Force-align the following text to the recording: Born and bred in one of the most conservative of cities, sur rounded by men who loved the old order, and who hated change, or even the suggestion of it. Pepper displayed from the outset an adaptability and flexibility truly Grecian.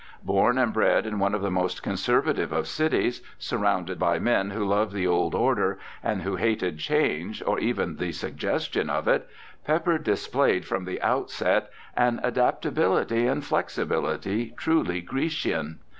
Born 0.23 0.57
and 0.57 0.73
bred 0.73 1.05
in 1.05 1.19
one 1.19 1.35
of 1.35 1.43
the 1.43 1.51
most 1.51 1.83
conservative 1.83 2.51
of 2.51 2.65
cities, 2.67 3.21
sur 3.37 3.57
rounded 3.57 3.99
by 3.99 4.17
men 4.17 4.49
who 4.49 4.65
loved 4.65 4.93
the 4.93 5.05
old 5.05 5.35
order, 5.35 5.77
and 6.01 6.23
who 6.23 6.37
hated 6.37 6.79
change, 6.79 7.43
or 7.45 7.59
even 7.59 7.97
the 7.97 8.11
suggestion 8.11 8.89
of 8.89 9.07
it. 9.07 9.29
Pepper 9.63 9.99
displayed 9.99 10.65
from 10.65 10.85
the 10.85 10.99
outset 11.03 11.69
an 11.95 12.19
adaptability 12.23 13.27
and 13.27 13.45
flexibility 13.45 14.55
truly 14.57 15.01
Grecian. 15.01 15.77